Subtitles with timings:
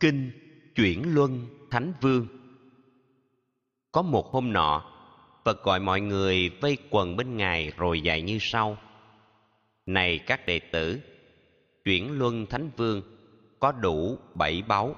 [0.00, 0.30] Kinh
[0.74, 2.26] Chuyển Luân Thánh Vương
[3.92, 4.90] Có một hôm nọ,
[5.44, 8.76] Phật gọi mọi người vây quần bên Ngài rồi dạy như sau.
[9.86, 11.00] Này các đệ tử,
[11.84, 13.02] Chuyển Luân Thánh Vương
[13.60, 14.96] có đủ bảy báu.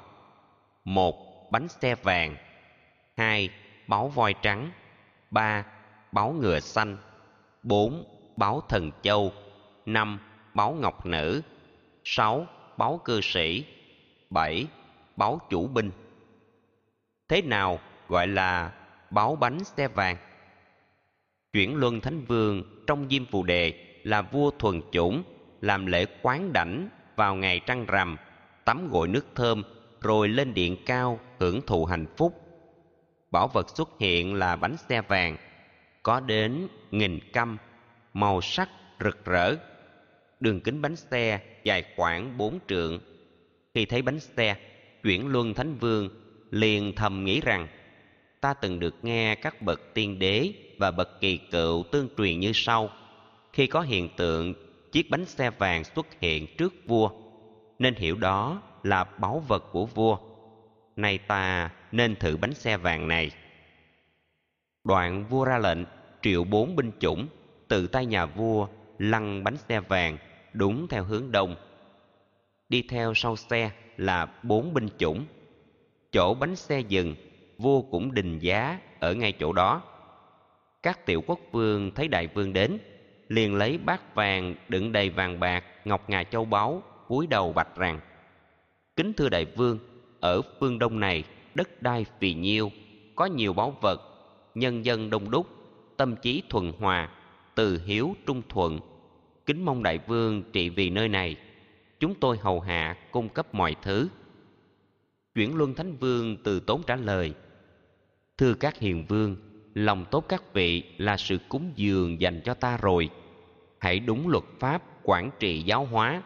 [0.84, 1.16] Một,
[1.52, 2.36] bánh xe vàng.
[3.16, 3.48] Hai,
[3.86, 4.70] báu voi trắng.
[5.30, 5.66] Ba,
[6.12, 6.96] báu ngựa xanh.
[7.62, 8.04] Bốn,
[8.36, 9.32] báu thần châu.
[9.86, 10.18] Năm,
[10.54, 11.42] báu ngọc nữ.
[12.04, 13.64] Sáu, báu cư sĩ.
[14.30, 14.66] Bảy,
[15.16, 15.90] báo chủ binh.
[17.28, 18.72] Thế nào gọi là
[19.10, 20.16] báo bánh xe vàng?
[21.52, 25.22] Chuyển luân thánh vương trong diêm phù đề là vua thuần chủng,
[25.60, 28.16] làm lễ quán đảnh vào ngày trăng rằm,
[28.64, 29.62] tắm gội nước thơm,
[30.00, 32.42] rồi lên điện cao hưởng thụ hạnh phúc.
[33.30, 35.36] Bảo vật xuất hiện là bánh xe vàng,
[36.02, 37.58] có đến nghìn căm,
[38.12, 38.68] màu sắc
[39.04, 39.56] rực rỡ.
[40.40, 43.00] Đường kính bánh xe dài khoảng bốn trượng.
[43.74, 44.56] Khi thấy bánh xe
[45.06, 46.08] chuyển luân thánh vương,
[46.50, 47.68] liền thầm nghĩ rằng,
[48.40, 52.50] ta từng được nghe các bậc tiên đế và bậc kỳ cựu tương truyền như
[52.54, 52.90] sau.
[53.52, 54.54] Khi có hiện tượng
[54.92, 57.10] chiếc bánh xe vàng xuất hiện trước vua,
[57.78, 60.18] nên hiểu đó là báu vật của vua.
[60.96, 63.30] Nay ta nên thử bánh xe vàng này.
[64.84, 65.78] Đoạn vua ra lệnh,
[66.22, 67.26] triệu bốn binh chủng
[67.68, 70.18] từ tay nhà vua lăn bánh xe vàng
[70.52, 71.56] đúng theo hướng đông,
[72.68, 75.24] đi theo sau xe là bốn binh chủng.
[76.12, 77.14] Chỗ bánh xe dừng
[77.58, 79.82] vua cũng đình giá ở ngay chỗ đó.
[80.82, 82.78] Các tiểu quốc vương thấy đại vương đến,
[83.28, 87.76] liền lấy bát vàng đựng đầy vàng bạc, ngọc ngà châu báu, cúi đầu bạch
[87.76, 88.00] rằng,
[88.96, 89.78] kính thưa đại vương,
[90.20, 92.70] ở phương đông này đất đai phì nhiêu,
[93.16, 94.02] có nhiều báu vật,
[94.54, 95.46] nhân dân đông đúc,
[95.96, 97.08] tâm trí thuần hòa,
[97.54, 98.80] từ hiếu trung thuận.
[99.46, 101.36] Kính mong đại vương trị vì nơi này
[102.00, 104.08] chúng tôi hầu hạ, cung cấp mọi thứ.
[105.34, 107.34] Chuyển luân thánh vương từ tốn trả lời,
[108.38, 109.36] thưa các hiền vương,
[109.74, 113.10] lòng tốt các vị là sự cúng dường dành cho ta rồi.
[113.78, 116.22] Hãy đúng luật pháp quản trị giáo hóa,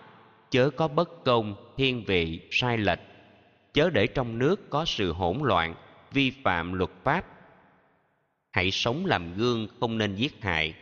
[0.51, 2.99] chớ có bất công, thiên vị, sai lệch.
[3.73, 5.75] Chớ để trong nước có sự hỗn loạn,
[6.13, 7.25] vi phạm luật pháp.
[8.51, 10.75] Hãy sống làm gương, không nên giết hại.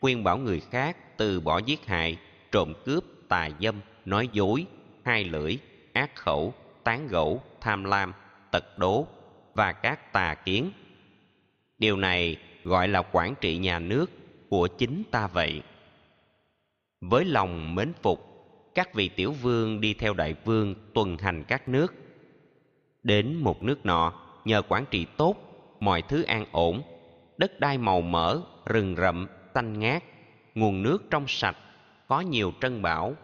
[0.00, 2.16] Khuyên bảo người khác từ bỏ giết hại,
[2.52, 4.66] trộm cướp, tà dâm nói dối,
[5.04, 5.58] hai lưỡi,
[5.92, 6.54] ác khẩu,
[6.84, 8.12] tán gẫu, tham lam,
[8.50, 9.06] tật đố
[9.54, 10.70] và các tà kiến.
[11.78, 14.10] Điều này gọi là quản trị nhà nước
[14.48, 15.62] của chính ta vậy.
[17.00, 18.34] Với lòng mến phục,
[18.74, 21.94] các vị tiểu vương đi theo đại vương tuần hành các nước.
[23.02, 24.12] Đến một nước nọ,
[24.44, 25.36] nhờ quản trị tốt,
[25.80, 26.82] mọi thứ an ổn,
[27.36, 30.04] đất đai màu mỡ, rừng rậm xanh ngát,
[30.54, 31.56] nguồn nước trong sạch,
[32.08, 33.14] có nhiều trân bảo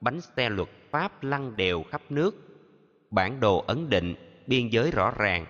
[0.00, 2.34] bánh xe luật pháp lăn đều khắp nước.
[3.10, 4.14] Bản đồ ấn định,
[4.46, 5.46] biên giới rõ ràng.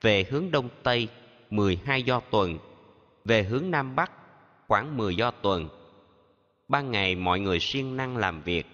[0.00, 1.08] Về hướng đông tây
[1.50, 2.58] 12 do tuần.
[3.24, 4.12] Về hướng nam bắc,
[4.68, 5.68] khoảng 10 do tuần.
[6.68, 8.66] Ban ngày mọi người siêng năng làm việc,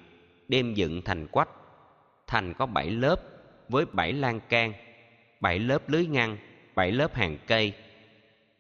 [0.49, 1.49] đêm dựng thành quách.
[2.27, 3.17] Thành có bảy lớp
[3.69, 4.73] với bảy lan can,
[5.41, 6.37] bảy lớp lưới ngăn,
[6.75, 7.73] bảy lớp hàng cây.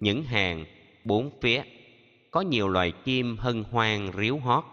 [0.01, 0.65] Những hàng,
[1.05, 1.63] bốn phía,
[2.31, 4.65] có nhiều loài chim hân hoan ríu hót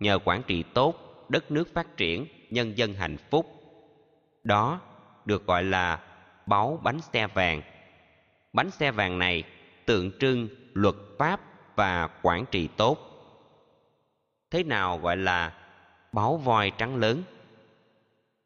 [0.00, 3.46] nhờ quản trị tốt, đất nước phát triển, nhân dân hạnh phúc.
[4.44, 4.80] Đó
[5.24, 6.00] được gọi là
[6.46, 7.62] báu bánh xe vàng.
[8.52, 9.44] Bánh xe vàng này
[9.86, 11.40] tượng trưng luật pháp
[11.76, 12.98] và quản trị tốt.
[14.50, 15.54] Thế nào gọi là
[16.12, 17.22] báu voi trắng lớn?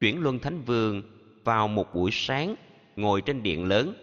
[0.01, 1.03] Chuyển luân thánh vương
[1.45, 2.55] vào một buổi sáng,
[2.97, 3.95] ngồi trên điện lớn,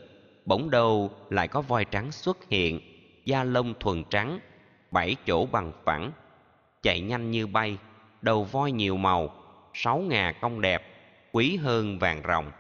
[0.46, 2.80] bỗng đâu lại có voi trắng xuất hiện,
[3.26, 4.40] da lông thuần trắng,
[4.92, 6.12] bảy chỗ bằng phẳng
[6.82, 7.78] chạy nhanh như bay,
[8.22, 9.30] đầu voi nhiều màu,
[9.74, 10.84] sáu ngà cong đẹp,
[11.32, 12.52] quý hơn vàng rồng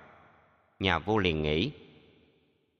[0.80, 1.72] nhà vua liền nghĩ,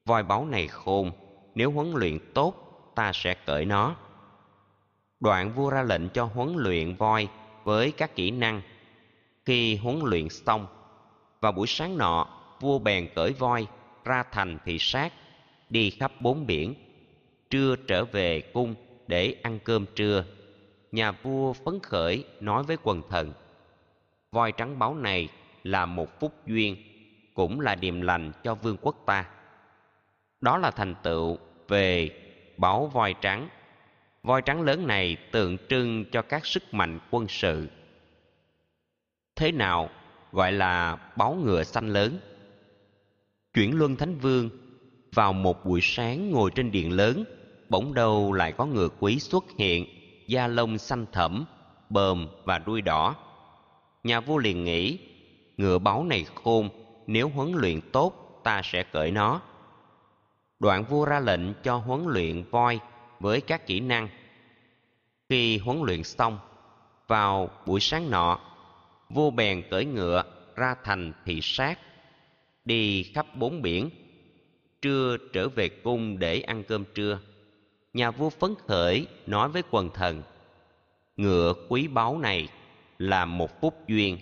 [0.05, 1.11] voi báu này khôn,
[1.55, 2.53] nếu huấn luyện tốt,
[2.95, 3.95] ta sẽ cởi nó.
[5.19, 7.27] Đoạn vua ra lệnh cho huấn luyện voi
[7.63, 8.61] với các kỹ năng.
[9.45, 10.67] Khi huấn luyện xong,
[11.42, 12.27] vào buổi sáng nọ,
[12.59, 13.68] vua bèn cởi voi
[14.06, 15.13] ra thành thị sát,
[15.69, 16.75] đi khắp bốn biển,
[17.50, 18.75] trưa trở về cung
[19.07, 20.25] để ăn cơm trưa
[20.91, 23.33] nhà vua phấn khởi nói với quần thần,
[24.31, 25.30] voi trắng báu này
[25.63, 26.75] là một phúc duyên,
[27.33, 29.30] cũng là điềm lành cho vương quốc ta.
[30.41, 31.38] Đó là thành tựu
[31.68, 32.09] về
[32.57, 33.50] báu voi trắng.
[34.24, 37.69] Voi trắng lớn này tượng trưng cho các sức mạnh quân sự.
[39.35, 39.89] Thế nào
[40.31, 42.19] gọi là báu ngựa xanh lớn?
[43.53, 44.50] Chuyển luân thánh vương,
[45.13, 47.24] vào một buổi sáng ngồi trên điện lớn,
[47.69, 49.99] bỗng đâu lại có ngựa quý xuất hiện
[50.30, 51.46] da lông xanh thẫm,
[51.90, 53.16] bờm và đuôi đỏ.
[54.04, 55.00] Nhà vua liền nghĩ,
[55.58, 56.70] ngựa báu này khôn,
[57.08, 59.42] nếu huấn luyện tốt, ta sẽ cởi nó.
[60.60, 62.80] Đoạn vua ra lệnh cho huấn luyện voi
[63.20, 64.10] với các kỹ năng.
[65.30, 66.40] Khi huấn luyện xong,
[67.08, 68.40] vào buổi sáng nọ,
[69.10, 70.24] vua bèn cởi ngựa
[70.56, 71.80] ra thành thị sát,
[72.66, 73.90] đi khắp bốn biển.
[74.81, 77.20] Trưa trở về cung để ăn cơm trưa
[77.94, 80.24] nhà vua phấn khởi nói với quần thần,
[81.18, 82.47] ngựa quý báu này
[83.00, 84.18] là một phúc duyên,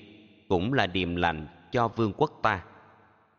[0.48, 2.64] cũng là điềm lành cho vương quốc ta.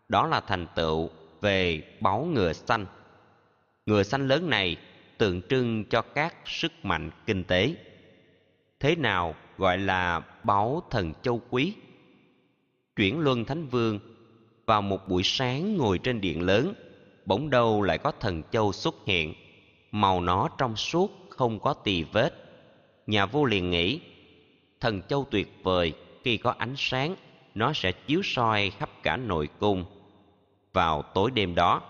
[0.09, 1.11] Đó là thành tựu
[1.41, 2.87] về báu ngựa xanh.
[3.87, 4.77] Ngựa xanh lớn này
[5.19, 7.75] tượng trưng cho các sức mạnh kinh tế.
[8.81, 11.75] Thế nào gọi là báu thần châu quý?
[12.97, 14.01] Chuyển luân thánh vương,
[14.67, 16.75] vào một buổi sáng ngồi trên điện lớn,
[17.27, 19.35] bỗng đâu lại có thần châu xuất hiện
[19.93, 22.31] màu nó trong suốt, không có tì vết.
[23.07, 24.01] Nhà vua liền nghĩ,
[24.81, 25.93] thần châu tuyệt vời,
[26.25, 27.17] khi có ánh sáng,
[27.55, 29.85] nó sẽ chiếu soi khắp cả nội cung.
[30.73, 31.83] Vào tối đêm đó,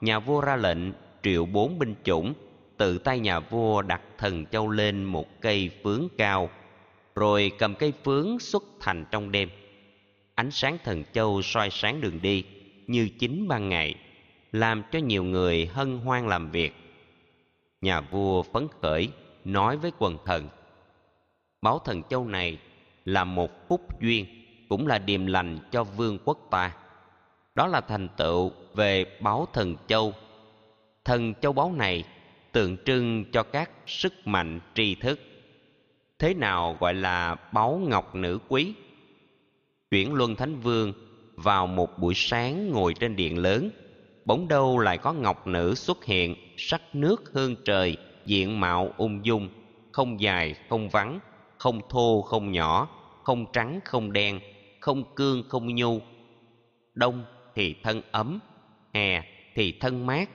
[0.00, 0.78] nhà vua ra lệnh
[1.22, 2.34] triệu bốn binh chủng,
[2.76, 6.50] tự tay nhà vua đặt thần châu lên một cây phướng cao,
[7.14, 9.48] rồi cầm cây phướng xuất thành trong đêm.
[10.34, 12.44] Ánh sáng thần châu soi sáng đường đi,
[12.86, 13.94] như chính ban ngày,
[14.52, 16.85] làm cho nhiều người hân hoan làm việc
[17.86, 19.08] nhà vua phấn khởi,
[19.44, 20.48] nói với quần thần,
[21.62, 22.58] báo thần châu này
[23.04, 24.26] là một phúc duyên,
[24.68, 26.76] cũng là điềm lành cho vương quốc ta.
[27.54, 30.12] Đó là thành tựu về báo thần châu.
[31.04, 32.04] Thần châu báu này
[32.52, 35.20] tượng trưng cho các sức mạnh tri thức.
[36.18, 38.74] Thế nào gọi là báu ngọc nữ quý?
[39.90, 40.92] Chuyển luân thánh vương
[41.34, 43.70] vào một buổi sáng ngồi trên điện lớn
[44.26, 49.26] bỗng đâu lại có ngọc nữ xuất hiện, sắc nước hương trời, diện mạo ung
[49.26, 49.48] dung,
[49.92, 51.20] không dài, không vắng,
[51.58, 52.88] không thô, không nhỏ,
[53.22, 54.40] không trắng, không đen,
[54.80, 56.00] không cương, không nhu.
[56.94, 57.24] Đông
[57.54, 58.40] thì thân ấm,
[58.94, 59.22] hè
[59.54, 60.30] thì thân mát.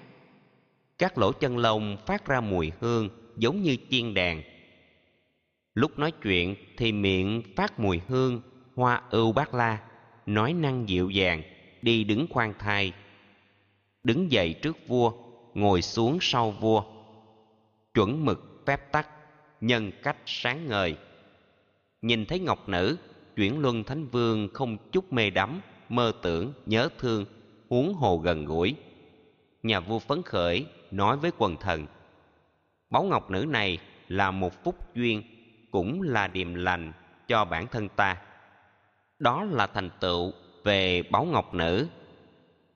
[0.97, 4.41] Các lỗ chân lông phát ra mùi hương giống như chiên đàn.
[5.73, 8.41] Lúc nói chuyện thì miệng phát mùi hương,
[8.75, 9.79] hoa ưu bát la,
[10.25, 11.41] nói năng dịu dàng,
[11.81, 12.93] đi đứng khoan thai
[14.03, 15.11] đứng dậy trước vua,
[15.53, 16.83] ngồi xuống sau vua.
[17.93, 19.07] Chuẩn mực phép tắc,
[19.61, 20.95] nhân cách sáng ngời.
[22.01, 22.97] Nhìn thấy ngọc nữ,
[23.35, 27.25] chuyển luân thánh vương không chút mê đắm, mơ tưởng, nhớ thương,
[27.69, 28.75] huống hồ gần gũi.
[29.63, 31.87] Nhà vua phấn khởi, nói với quần thần,
[32.89, 33.77] báu ngọc nữ này
[34.07, 35.23] là một phúc duyên,
[35.71, 36.93] cũng là điềm lành
[37.27, 38.21] cho bản thân ta.
[39.19, 40.31] Đó là thành tựu
[40.63, 41.87] về báu ngọc nữ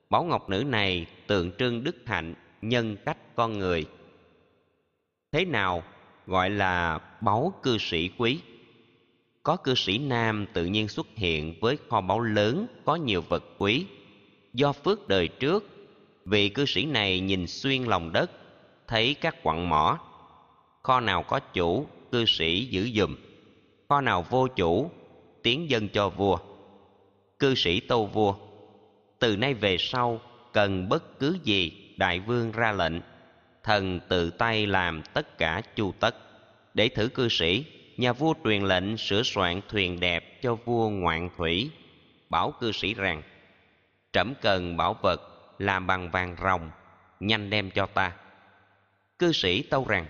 [0.09, 3.85] báu ngọc nữ này tượng trưng đức hạnh nhân cách con người.
[5.31, 5.83] Thế nào
[6.27, 8.39] gọi là báu cư sĩ quý?
[9.43, 13.43] Có cư sĩ nam tự nhiên xuất hiện với kho báu lớn, có nhiều vật
[13.57, 13.85] quý.
[14.53, 15.63] Do phước đời trước
[16.25, 18.31] vị cư sĩ này nhìn xuyên lòng đất,
[18.87, 19.99] thấy các quặng mỏ.
[20.83, 23.15] Kho nào có chủ, cư sĩ giữ giùm
[23.89, 24.91] kho nào vô chủ,
[25.43, 26.37] tiến dân cho vua.
[27.39, 28.35] Cư sĩ tâu vua
[29.25, 30.22] từ nay về sau
[30.54, 32.94] cần bất cứ gì đại vương ra lệnh.
[33.63, 36.16] Thần tự tay làm tất cả chu tất.
[36.74, 37.66] Để thử cư sĩ,
[37.98, 41.72] nhà vua truyền lệnh sửa soạn thuyền đẹp cho vua ngoạn thủy,
[42.30, 43.22] bảo cư sĩ rằng,
[44.13, 45.22] trẫm cần bảo vật
[45.60, 46.72] làm bằng vàng rồng,
[47.20, 48.12] nhanh đem cho ta.
[49.20, 50.05] Cư sĩ tâu rằng,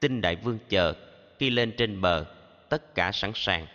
[0.00, 0.94] tin đại vương chờ,
[1.38, 2.24] khi lên trên bờ,
[2.68, 3.66] tất cả sẵn sàng.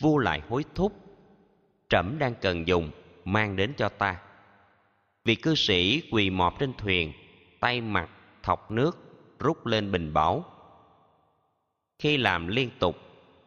[0.00, 0.92] Vua lại hối thúc,
[1.88, 2.90] trẫm đang cần dùng
[3.24, 4.20] mang đến cho ta.
[5.24, 7.12] Vị cư sĩ quỳ mọp trên thuyền,
[7.60, 8.10] tay mặt
[8.42, 8.98] thọc nước,
[9.38, 10.44] rút lên bình báu.
[11.98, 12.96] Khi làm liên tục,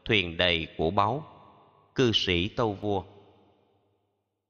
[0.06, 1.24] thuyền đầy của báu,
[1.96, 3.04] cư sĩ tâu vua.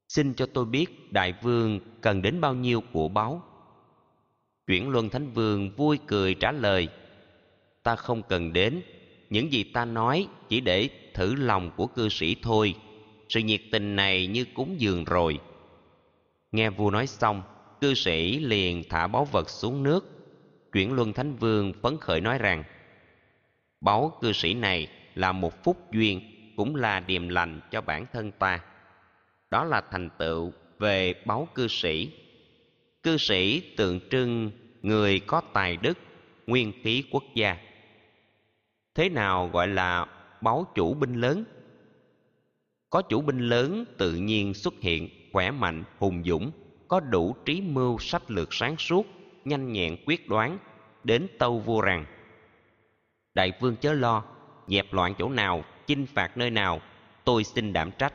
[0.08, 3.42] Xin cho tôi biết đại vương cần đến bao nhiêu của báu.
[4.66, 6.88] Chuyển luân thánh vương vui cười trả lời,
[7.82, 8.82] ta không cần đến,
[9.30, 12.74] những gì ta nói chỉ để thử lòng của cư sĩ thôi
[13.28, 15.40] sự nhiệt tình này như cúng dường rồi.
[16.52, 17.42] Nghe vua nói xong,
[17.80, 20.04] cư sĩ liền thả báu vật xuống nước.
[20.72, 22.64] Chuyển luân thánh vương phấn khởi nói rằng,
[23.80, 26.20] báu cư sĩ này là một phúc duyên,
[26.56, 28.60] cũng là điềm lành cho bản thân ta.
[29.50, 32.12] Đó là thành tựu về báu cư sĩ.
[33.02, 34.50] Cư sĩ tượng trưng
[34.82, 35.98] người có tài đức,
[36.46, 37.56] nguyên khí quốc gia.
[38.94, 40.06] Thế nào gọi là
[40.40, 41.44] báu chủ binh lớn?
[42.90, 46.50] Có chủ binh lớn tự nhiên xuất hiện, khỏe mạnh, hùng dũng,
[46.88, 49.06] có đủ trí mưu sách lược sáng suốt,
[49.44, 50.58] nhanh nhẹn, quyết đoán,
[51.04, 52.06] đến tâu vua rằng
[53.38, 54.24] đại vương chớ lo,
[54.66, 56.80] dẹp loạn chỗ nào, chinh phạt nơi nào,
[57.24, 58.14] tôi xin đảm trách.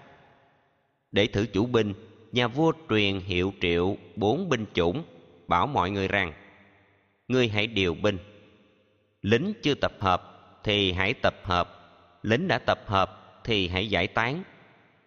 [1.11, 1.93] Để thử chủ binh,
[2.31, 5.03] nhà vua truyền hiệu triệu bốn binh chủng,
[5.47, 6.33] bảo mọi người rằng,
[7.27, 8.17] ngươi hãy điều binh.
[9.21, 10.21] Lính chưa tập hợp
[10.63, 11.69] thì hãy tập hợp,
[12.21, 14.43] lính đã tập hợp thì hãy giải tán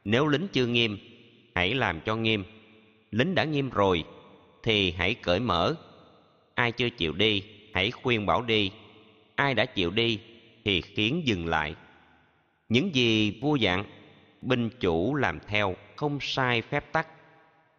[0.08, 0.98] nếu lính chưa nghiêm,
[1.54, 2.44] hãy làm cho nghiêm.
[3.10, 4.04] Lính đã nghiêm rồi,
[4.62, 5.74] thì hãy cởi mở.
[6.54, 7.42] Ai chưa chịu đi,
[7.74, 8.72] hãy khuyên bảo đi.
[9.34, 10.20] Ai đã chịu đi,
[10.64, 11.74] thì khiến dừng lại.
[12.68, 13.84] Những gì vua dặn,
[14.42, 17.08] binh chủ làm theo, không sai phép tắc.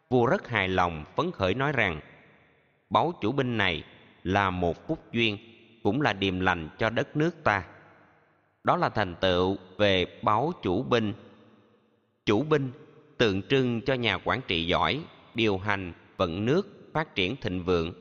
[0.10, 2.00] Vua rất hài lòng, phấn khởi nói rằng,
[2.90, 3.84] báu chủ binh này
[4.24, 5.38] là một phúc duyên,
[5.84, 7.64] cũng là điềm lành cho đất nước ta.
[8.64, 11.14] Đó là thành tựu về báu chủ binh
[12.28, 12.72] chủ binh
[13.18, 15.02] tượng trưng cho nhà quản trị giỏi,
[15.36, 17.94] điều hành, vận nước, phát triển thịnh vượng.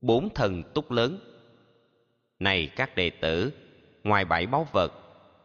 [0.00, 1.18] Bốn thần túc lớn.
[2.38, 3.52] Này các đệ tử,
[4.04, 4.92] ngoài bảy báu vật,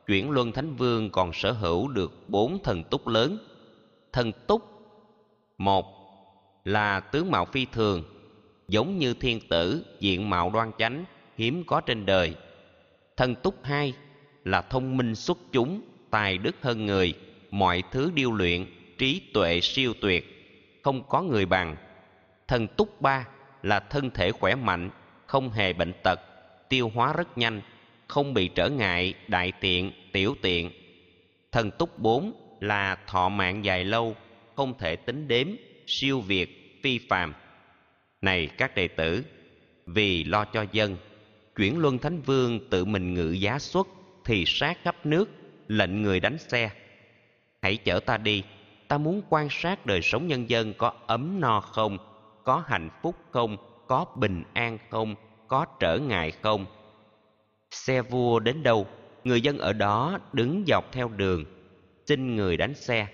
[0.08, 3.38] chuyển luân thánh vương còn sở hữu được bốn thần túc lớn.
[4.12, 4.62] Thần túc,
[5.58, 5.86] một,
[6.66, 8.04] là tướng mạo phi thường,
[8.68, 11.06] giống như thiên tử, diện mạo đoan chánh,
[11.38, 12.36] hiếm có trên đời.
[13.18, 13.94] Thần túc hai,
[14.44, 15.82] là thông minh xuất chúng
[16.16, 17.14] tài đức hơn người,
[17.52, 18.66] mọi thứ điêu luyện,
[18.98, 20.26] trí tuệ siêu tuyệt,
[20.84, 21.76] không có người bằng.
[22.48, 23.28] Thần túc ba
[23.64, 24.90] là thân thể khỏe mạnh,
[25.26, 26.20] không hề bệnh tật,
[26.70, 27.62] tiêu hóa rất nhanh,
[28.08, 30.72] không bị trở ngại đại tiện, tiểu tiện.
[31.52, 34.16] Thần túc bốn là thọ mạng dài lâu,
[34.56, 35.48] không thể tính đếm,
[35.88, 37.34] siêu việt, phi phàm.
[38.22, 39.24] Này các đệ tử,
[39.86, 40.98] vì lo cho dân,
[41.56, 43.88] chuyển luân thánh vương tự mình ngự giá xuất,
[44.26, 45.30] thì sát khắp nước
[45.68, 46.72] lệnh người đánh xe.
[47.62, 48.44] Hãy chở ta đi.
[48.88, 51.98] Ta muốn quan sát đời sống nhân dân có ấm no không,
[52.44, 53.58] có hạnh phúc không,
[53.88, 55.16] có bình an không,
[55.48, 56.66] có trở ngại không.
[57.72, 58.88] Xe vua đến đâu,
[59.24, 61.46] người dân ở đó đứng dọc theo đường,
[62.06, 63.08] xin người đánh xe.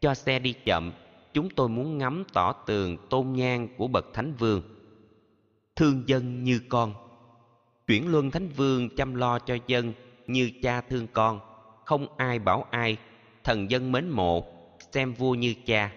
[0.00, 0.92] Cho xe đi chậm,
[1.32, 4.62] chúng tôi muốn ngắm tỏ tường tôn nhang của bậc thánh vương.
[5.76, 6.94] Thương dân như con.
[7.86, 9.92] Chuyển luân thánh vương chăm lo cho dân
[10.26, 11.40] như cha thương con
[11.84, 12.96] không ai bảo ai,
[13.44, 14.44] thần dân mến mộ,
[14.92, 15.92] xem vua như cha.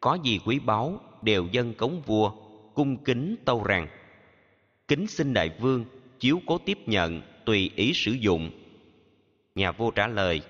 [0.00, 2.32] Có gì quý báu, đều dân cống vua,
[2.74, 3.88] cung kính tâu rằng.
[4.88, 5.84] Kính xin đại vương
[6.20, 8.50] chiếu cố tiếp nhận, tùy ý sử dụng.
[9.54, 10.42] Nhà vua trả lời,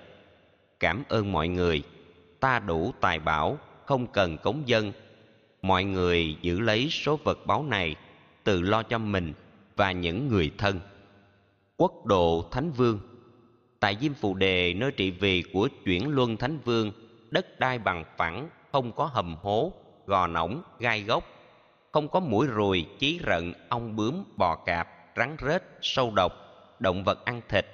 [0.79, 1.83] cảm ơn mọi người,
[2.39, 4.91] ta đủ tài bảo, không cần cống dân.
[5.61, 7.95] Mọi người giữ lấy số vật báu này,
[8.43, 9.33] tự lo cho mình
[9.75, 10.79] và những người thân.
[11.77, 12.99] Quốc độ thánh vương
[13.83, 16.91] tại diêm phù đề, nơi trị vì của chuyển luân thánh vương,
[17.31, 19.73] đất đai bằng phẳng, không có hầm hố,
[20.05, 21.23] gò nõng gai gốc
[21.93, 26.31] không có mũi ruồi chí rận, ong bướm, bò cạp, rắn rết, sâu độc,
[26.79, 27.65] động vật ăn thịt,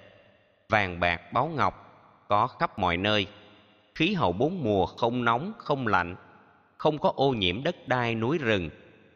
[0.70, 1.74] vàng bạc, báu ngọc,
[2.28, 3.28] có khắp mọi nơi.
[3.96, 6.16] Khí hậu bốn mùa không nóng, không lạnh,
[6.78, 8.70] không có ô nhiễm đất đai núi rừng,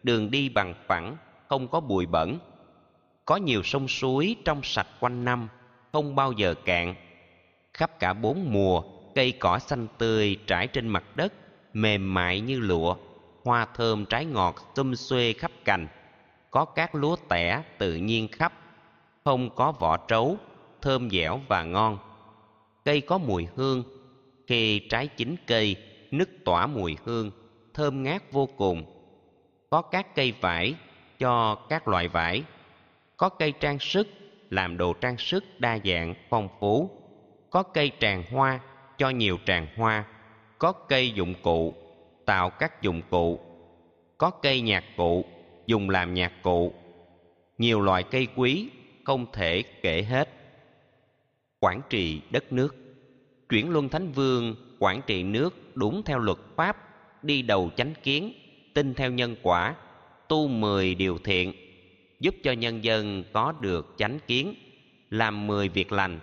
[0.03, 1.17] đường đi bằng phẳng,
[1.49, 2.39] không có bụi bẩn.
[3.25, 5.47] Có nhiều sông suối trong sạch quanh năm
[5.93, 6.95] không bao giờ cạn.
[7.73, 8.83] Khắp cả bốn mùa,
[9.15, 11.33] cây cỏ xanh tươi trải trên mặt đất,
[11.73, 12.95] mềm mại như lụa,
[13.43, 15.87] hoa thơm trái ngọt xum xuê khắp cành.
[16.51, 18.53] Có các lúa tẻ tự nhiên khắp,
[19.23, 20.37] không có vỏ trấu,
[20.81, 21.97] thơm dẻo và ngon.
[22.85, 23.83] Cây có mùi hương,
[24.47, 25.75] khi trái chín cây,
[26.11, 27.31] nứt tỏa mùi hương,
[27.73, 28.85] thơm ngát vô cùng.
[29.69, 30.75] Có các cây vải,
[31.19, 32.43] cho các loại vải.
[33.17, 34.07] Có cây trang sức
[34.53, 36.89] làm đồ trang sức đa dạng, phong phú.
[37.49, 38.59] Có cây tràng hoa
[38.97, 40.05] cho nhiều tràng hoa,
[40.57, 41.73] có cây dụng cụ
[42.25, 43.39] tạo các dụng cụ,
[44.17, 45.25] có cây nhạc cụ
[45.65, 46.73] dùng làm nhạc cụ.
[47.57, 48.69] Nhiều loại cây quý
[49.03, 50.29] không thể kể hết.
[51.59, 52.75] Quản trị đất nước.
[53.49, 56.77] Chuyển luân thánh vương, quản trị nước đúng theo luật pháp,
[57.23, 58.33] đi đầu chánh kiến,
[58.73, 59.75] tin theo nhân quả,
[60.27, 61.53] tu mười điều thiện
[62.23, 64.55] giúp cho nhân dân có được chánh kiến,
[65.09, 66.19] làm mười việc lành.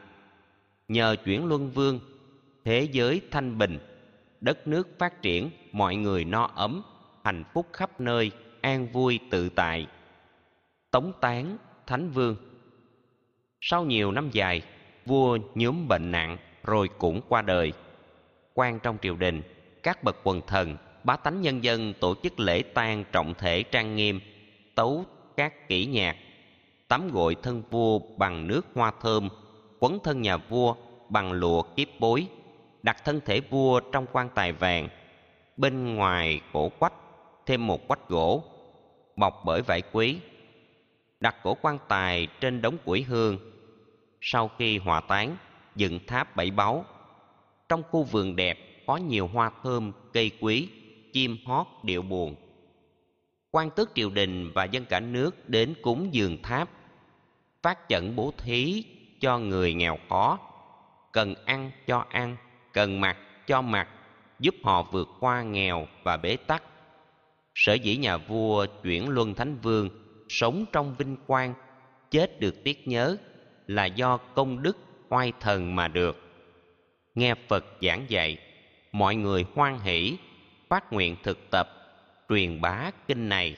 [0.89, 2.01] Nhờ chuyển luân vương,
[2.65, 3.79] thế giới thanh bình,
[4.41, 6.83] đất nước phát triển, mọi người no ấm,
[7.25, 8.31] hạnh phúc khắp nơi,
[8.61, 9.87] an vui tự tại.
[10.91, 12.37] Tống tán thánh vương.
[13.61, 14.63] Sau nhiều năm dài,
[15.07, 17.73] vua nhúm bệnh nặng rồi cũng qua đời.
[18.55, 19.43] Quan trong triều đình,
[19.83, 23.97] các bậc quần thần, bá tánh nhân dân tổ chức lễ tang trọng thể trang
[23.97, 24.21] nghiêm,
[24.75, 25.05] tấu
[25.37, 26.17] các kỹ nhạc.
[26.89, 29.29] Tắm gội thân vua bằng nước hoa thơm
[29.81, 30.75] quấn thân nhà vua
[31.09, 32.27] bằng lụa kiếp bối
[32.83, 34.89] đặt thân thể vua trong quan tài vàng.
[35.57, 36.93] Bên ngoài cổ quách
[37.47, 38.45] thêm một quách gỗ
[39.17, 40.19] bọc bởi vải quý.
[41.21, 43.39] Đặt cổ quan tài trên đống củi hương.
[44.21, 45.37] Sau khi hỏa táng
[45.77, 46.85] dựng tháp bảy báu.
[47.69, 50.69] Trong khu vườn đẹp có nhiều hoa thơm, cây quý,
[51.13, 52.35] chim hót điệu buồn
[53.53, 56.71] quan tước triều đình và dân cả nước đến cúng dường tháp,
[57.63, 58.85] phát chẩn bố thí
[59.21, 60.39] cho người nghèo khó,
[61.13, 62.37] cần ăn cho ăn,
[62.73, 63.17] cần mặc
[63.47, 63.89] cho mặc,
[64.39, 66.63] giúp họ vượt qua nghèo và bế tắc.
[67.55, 69.89] Sở dĩ nhà vua chuyển luân thánh vương
[70.29, 71.55] sống trong vinh quang,
[72.11, 73.17] chết được tiếc nhớ
[73.67, 74.77] là do công đức
[75.09, 76.17] oai thần mà được.
[77.15, 78.39] Nghe Phật giảng dạy,
[78.93, 80.17] mọi người hoan hỷ,
[80.69, 81.80] phát nguyện thực tập,
[82.31, 83.57] truyền bá kinh này.